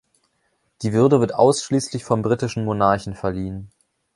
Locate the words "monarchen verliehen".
2.65-3.69